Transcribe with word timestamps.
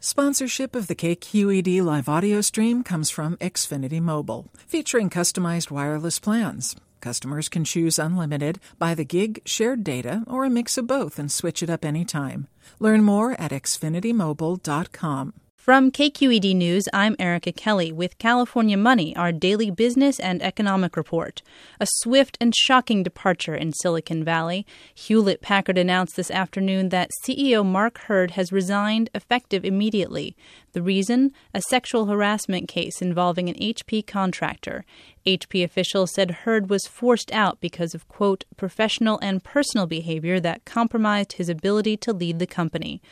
Sponsorship 0.00 0.76
of 0.76 0.86
the 0.86 0.94
KQED 0.94 1.82
live 1.82 2.08
audio 2.08 2.40
stream 2.40 2.84
comes 2.84 3.10
from 3.10 3.36
Xfinity 3.38 4.00
Mobile, 4.00 4.46
featuring 4.54 5.10
customized 5.10 5.72
wireless 5.72 6.20
plans. 6.20 6.76
Customers 7.00 7.48
can 7.48 7.64
choose 7.64 7.98
unlimited, 7.98 8.60
by 8.78 8.94
the 8.94 9.04
gig, 9.04 9.42
shared 9.44 9.82
data, 9.82 10.22
or 10.28 10.44
a 10.44 10.50
mix 10.50 10.78
of 10.78 10.86
both 10.86 11.18
and 11.18 11.32
switch 11.32 11.64
it 11.64 11.70
up 11.70 11.84
anytime. 11.84 12.46
Learn 12.78 13.02
more 13.02 13.32
at 13.40 13.50
xfinitymobile.com. 13.50 15.32
From 15.58 15.90
KQED 15.90 16.54
News, 16.54 16.88
I'm 16.94 17.16
Erica 17.18 17.50
Kelly 17.52 17.90
with 17.90 18.16
California 18.18 18.76
Money, 18.76 19.14
our 19.16 19.32
daily 19.32 19.70
business 19.70 20.18
and 20.20 20.40
economic 20.40 20.96
report. 20.96 21.42
A 21.80 21.86
swift 21.96 22.38
and 22.40 22.54
shocking 22.56 23.02
departure 23.02 23.56
in 23.56 23.72
Silicon 23.72 24.24
Valley. 24.24 24.64
Hewlett 24.94 25.42
Packard 25.42 25.76
announced 25.76 26.14
this 26.14 26.30
afternoon 26.30 26.90
that 26.90 27.10
CEO 27.22 27.66
Mark 27.66 27.98
Hurd 28.02 28.30
has 28.30 28.52
resigned 28.52 29.10
effective 29.14 29.64
immediately. 29.64 30.36
The 30.72 30.80
reason? 30.80 31.32
A 31.52 31.60
sexual 31.60 32.06
harassment 32.06 32.68
case 32.68 33.02
involving 33.02 33.48
an 33.48 33.56
HP 33.56 34.06
contractor. 34.06 34.84
HP 35.28 35.62
officials 35.62 36.14
said 36.14 36.30
Hurd 36.30 36.70
was 36.70 36.86
forced 36.86 37.30
out 37.32 37.60
because 37.60 37.94
of, 37.94 38.08
quote, 38.08 38.44
professional 38.56 39.18
and 39.20 39.44
personal 39.44 39.86
behavior 39.86 40.40
that 40.40 40.64
compromised 40.64 41.34
his 41.34 41.50
ability 41.50 41.98
to 41.98 42.14
lead 42.14 42.38
the 42.38 42.46
company. 42.46 43.02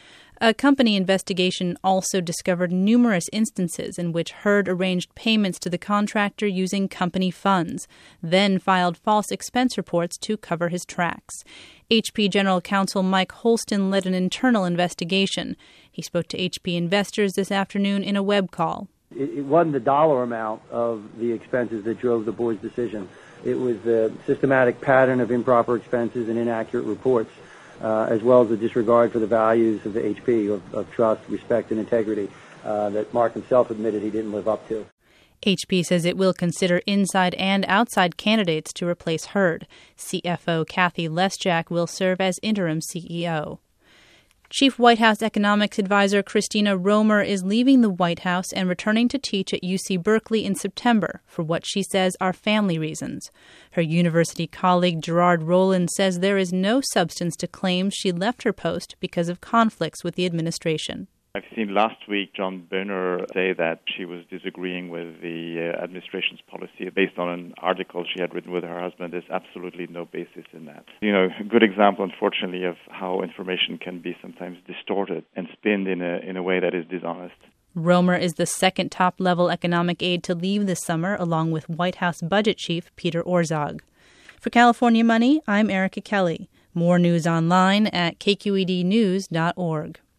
A 0.41 0.55
company 0.55 0.97
investigation 0.97 1.77
also 1.84 2.21
discovered 2.21 2.73
numerous 2.73 3.24
instances 3.33 3.98
in 3.98 4.12
which 4.12 4.33
Hurd 4.33 4.69
arranged 4.69 5.15
payments 5.15 5.59
to 5.60 5.71
the 5.71 5.79
contractor 5.79 6.47
using 6.47 6.88
company 6.88 7.30
funds, 7.30 7.87
then 8.23 8.59
filed 8.59 8.96
false 8.96 9.30
expense 9.30 9.77
reports 9.77 10.16
to 10.19 10.38
cover 10.38 10.69
his 10.69 10.85
tracks. 10.85 11.35
HP 11.91 12.30
General 12.30 12.60
Counsel 12.60 13.02
Mike 13.02 13.33
Holston 13.33 13.91
led 13.91 14.07
an 14.07 14.15
internal 14.15 14.65
investigation. 14.65 15.57
He 15.91 16.02
spoke 16.02 16.29
to 16.29 16.38
HP 16.38 16.77
investors 16.77 17.33
this 17.35 17.52
afternoon 17.52 18.02
in 18.02 18.16
a 18.16 18.23
web 18.23 18.51
call. 18.51 18.88
It 19.15 19.45
wasn't 19.45 19.73
the 19.73 19.80
dollar 19.80 20.23
amount 20.23 20.62
of 20.70 21.18
the 21.18 21.32
expenses 21.32 21.85
that 21.85 22.01
drove 22.01 22.24
the 22.24 22.32
board's 22.32 22.60
decision. 22.60 23.09
It 23.45 23.54
was 23.54 23.80
the 23.82 24.13
systematic 24.26 24.80
pattern 24.80 25.21
of 25.21 25.30
improper 25.30 25.76
expenses 25.76 26.29
and 26.29 26.38
inaccurate 26.38 26.82
reports 26.82 27.30
uh, 27.80 28.07
as 28.10 28.23
well 28.23 28.43
as 28.43 28.48
the 28.48 28.57
disregard 28.57 29.13
for 29.13 29.18
the 29.18 29.26
values 29.26 29.85
of 29.87 29.93
the 29.93 30.01
HP 30.01 30.52
of, 30.52 30.74
of 30.74 30.90
trust, 30.90 31.23
respect, 31.29 31.71
and 31.71 31.80
integrity 31.80 32.29
uh, 32.65 32.90
that 32.90 33.13
Mark 33.13 33.35
himself 33.35 33.71
admitted 33.71 34.02
he 34.02 34.10
didn't 34.10 34.32
live 34.32 34.48
up 34.48 34.66
to. 34.68 34.87
HP 35.43 35.85
says 35.85 36.04
it 36.04 36.16
will 36.16 36.32
consider 36.32 36.79
inside 36.87 37.35
and 37.35 37.65
outside 37.68 38.16
candidates 38.16 38.73
to 38.73 38.88
replace 38.88 39.26
Hurd. 39.26 39.66
CFO 39.96 40.66
Cathie 40.66 41.09
Lesjak 41.09 41.70
will 41.70 41.87
serve 41.87 42.20
as 42.20 42.41
interim 42.43 42.80
CEO. 42.80 43.59
Chief 44.49 44.79
White 44.79 45.01
House 45.01 45.23
economics 45.23 45.77
advisor 45.77 46.23
Christina 46.23 46.77
Romer 46.77 47.21
is 47.21 47.43
leaving 47.43 47.80
the 47.80 47.91
White 47.91 48.21
House 48.21 48.53
and 48.53 48.69
returning 48.69 49.09
to 49.09 49.19
teach 49.19 49.53
at 49.53 49.63
UC 49.63 50.01
Berkeley 50.01 50.45
in 50.45 50.55
September 50.55 51.21
for 51.27 51.43
what 51.43 51.66
she 51.66 51.83
says 51.83 52.16
are 52.21 52.33
family 52.33 52.79
reasons. 52.79 53.30
Her 53.73 53.83
university 53.83 54.47
colleague 54.47 55.03
Gerard 55.03 55.43
Roland 55.43 55.91
says 55.91 56.21
there 56.21 56.38
is 56.38 56.53
no 56.53 56.80
substance 56.80 57.35
to 57.37 57.49
claims 57.49 57.95
she 57.95 58.13
left 58.13 58.45
her 58.45 58.53
post 58.53 58.95
because 59.01 59.29
of 59.29 59.41
conflicts 59.41 60.05
with 60.05 60.15
the 60.15 60.27
administration. 60.27 61.09
I've 61.37 61.45
seen 61.54 61.74
last 61.74 62.09
week 62.09 62.32
John 62.32 62.66
Boehner 62.70 63.18
say 63.34 63.52
that 63.52 63.80
she 63.95 64.06
was 64.06 64.25
disagreeing 64.31 64.88
with 64.88 65.20
the 65.20 65.70
uh, 65.70 65.84
administration's 65.84 66.41
policy 66.50 66.88
based 66.88 67.19
on 67.19 67.28
an 67.28 67.53
article 67.59 68.06
she 68.10 68.22
had 68.22 68.34
written 68.34 68.53
with 68.53 68.65
her 68.65 68.81
husband. 68.81 69.12
There's 69.12 69.28
absolutely 69.31 69.87
no 69.87 70.06
basis 70.06 70.47
in 70.54 70.64
that. 70.64 70.87
You 71.03 71.12
know, 71.12 71.28
a 71.38 71.44
good 71.44 71.62
example, 71.62 72.06
unfortunately, 72.06 72.64
of 72.64 72.76
how 72.88 73.20
information 73.20 73.76
can 73.76 74.00
be 74.00 74.16
sometimes 74.22 74.56
distorted 74.66 75.26
and 75.34 75.47
spinned 75.53 75.88
in 75.88 76.00
a, 76.00 76.20
in 76.26 76.38
a 76.38 76.42
way 76.42 76.59
that 76.59 76.75
is 76.75 76.87
dishonest. 76.87 77.37
Romer 77.75 78.16
is 78.16 78.34
the 78.34 78.47
second 78.47 78.91
top 78.91 79.16
level 79.19 79.50
economic 79.50 80.03
aide 80.03 80.22
to 80.25 80.34
leave 80.34 80.64
this 80.64 80.82
summer, 80.82 81.16
along 81.20 81.50
with 81.50 81.69
White 81.69 81.97
House 81.97 82.22
budget 82.22 82.56
chief 82.56 82.91
Peter 82.97 83.22
Orszag. 83.22 83.81
For 84.41 84.48
California 84.48 85.04
Money, 85.04 85.42
I'm 85.46 85.69
Erica 85.69 86.00
Kelly. 86.00 86.48
More 86.72 86.98
news 86.98 87.26
online 87.26 87.88
at 87.88 88.19
kqednews.org. 88.20 90.00